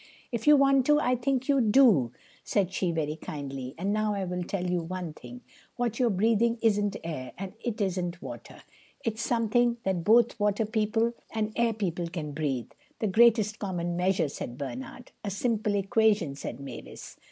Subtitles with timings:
[0.31, 2.11] "If you want to, I think you do,"
[2.43, 3.75] said she very kindly.
[3.77, 5.41] "And now I will tell you one thing.
[5.75, 8.63] What you're breathing isn't air, and it isn't water.
[9.05, 14.27] It's something that both water people and air people can breathe." "The greatest common measure,"
[14.27, 15.11] said Bernard.
[15.23, 17.17] "A simple equation," said Mavis.